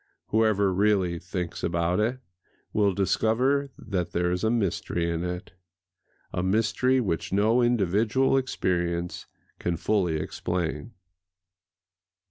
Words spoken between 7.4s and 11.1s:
individual experience can fully explain.